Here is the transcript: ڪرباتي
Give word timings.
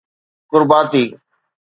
ڪرباتي 0.49 1.03